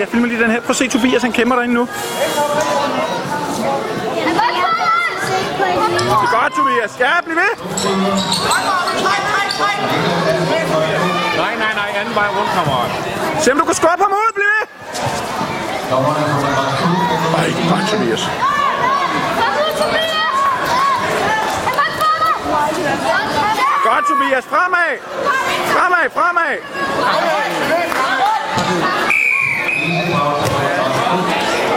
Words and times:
jeg 0.00 0.08
filmer 0.08 0.28
lige 0.28 0.42
den 0.42 0.50
her. 0.50 0.60
Prøv 0.60 0.70
at 0.70 0.76
se 0.76 0.88
Tobias, 0.88 1.22
han 1.22 1.32
kæmper 1.32 1.56
derinde 1.56 1.74
nu. 1.74 1.80
Det 1.80 1.88
er 6.26 6.40
godt, 6.40 6.52
Tobias. 6.56 6.92
Ja, 7.00 7.10
bliv 7.24 7.36
ved. 7.36 7.52
Nej, 11.36 11.54
nej, 11.56 11.72
nej, 11.80 11.90
anden 12.00 12.14
vej 12.14 12.28
rundt, 12.38 12.50
kammerat. 12.54 12.90
Se 13.42 13.52
om 13.52 13.58
du 13.58 13.64
kan 13.64 13.74
skubbe 13.74 14.02
ham 14.04 14.12
ud, 14.12 14.32
bliv 14.34 14.46
ved. 14.54 14.66
Ej, 17.38 17.48
godt, 17.70 17.90
Tobias. 17.90 18.22
Godt, 23.84 24.04
Tobias. 24.08 24.44
Fremad. 24.44 24.92
Fremad, 25.74 26.10
fremad. 26.14 26.56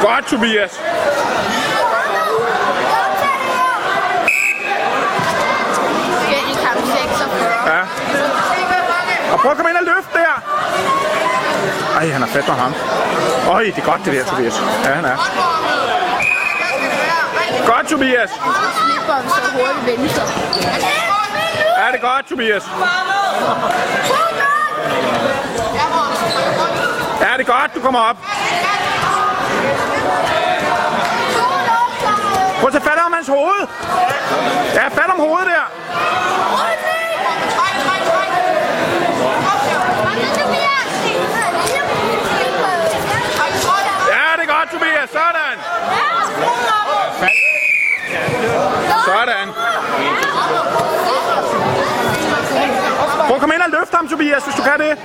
Godt, 0.00 0.24
Tobias. 0.26 0.80
I 6.50 6.54
kamp 6.64 6.80
46. 6.86 7.66
Ja. 7.66 7.80
Og 9.32 9.38
prøv 9.40 9.50
at 9.50 9.56
komme 9.56 9.70
ind 9.70 9.78
og 9.78 9.84
løfte 9.84 10.12
der. 10.18 10.34
Ej, 11.96 12.06
han 12.06 12.20
har 12.20 12.28
fat 12.28 12.44
på 12.44 12.52
ham. 12.52 12.74
Øj, 13.50 13.64
det 13.64 13.78
er 13.78 13.82
godt 13.84 14.04
det 14.04 14.12
der, 14.12 14.24
Tobias. 14.24 14.62
Ja, 14.84 14.92
han 14.92 15.04
er. 15.04 15.16
Godt, 17.66 17.88
Tobias. 17.88 18.30
Slipper 18.30 19.14
om 19.14 19.28
så 19.28 19.52
hurtigt 19.52 19.86
venstre. 20.00 20.22
Ja, 21.78 21.86
det 21.92 22.00
er 22.02 22.14
godt, 22.14 22.26
Tobias. 22.28 22.64
Ja, 27.22 27.32
det 27.38 27.48
er 27.48 27.52
godt, 27.60 27.74
du 27.74 27.80
kommer 27.80 28.00
op. 28.00 28.16
Prøv 32.60 32.66
at 32.66 32.72
tage 32.72 32.84
fat 32.84 32.98
om 33.06 33.12
hans 33.12 33.28
hoved. 33.28 33.66
Ja, 34.74 34.88
fat 34.88 35.10
om 35.14 35.20
hovedet 35.20 35.46
der. 35.46 35.64
Ja, 44.14 44.26
det 44.36 44.42
er 44.48 44.52
godt, 44.56 44.70
Tobias. 44.72 45.10
Sådan. 45.10 45.56
Sådan. 49.04 49.48
Prøv 53.26 53.34
at 53.34 53.40
komme 53.40 53.54
ind 53.54 53.62
og 53.62 53.70
løfte 53.70 53.96
ham, 53.96 54.08
Tobias, 54.08 54.44
hvis 54.44 54.54
du 54.54 54.62
kan 54.62 54.78
det. 54.78 54.98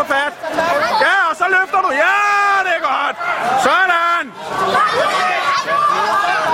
For 0.00 0.06
fat. 0.14 0.32
Ja, 1.06 1.16
og 1.30 1.34
så 1.36 1.44
løfter 1.56 1.80
du. 1.86 1.90
Ja, 2.04 2.16
det 2.66 2.72
er 2.78 2.82
godt. 2.92 3.16
Sådan. 3.66 4.24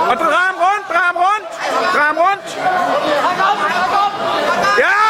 Og 0.09 0.15
drej 0.17 0.51
rundt, 0.63 0.85
drej 0.93 1.11
rundt. 1.23 1.49
Drej 1.95 2.11
rundt. 2.23 2.47
Ja! 4.85 5.03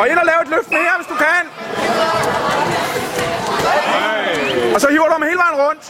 Og 0.00 0.08
ind 0.10 0.18
og 0.18 0.26
lave 0.26 0.40
et 0.42 0.49
løft 0.60 0.70
mere, 0.70 0.92
hvis 0.96 1.06
du 1.06 1.14
kan. 1.14 1.44
Og 4.74 4.80
så 4.80 4.88
hiver 4.90 5.06
du 5.06 5.12
ham 5.12 5.22
hele 5.22 5.38
vejen 5.38 5.56
rundt. 5.60 5.82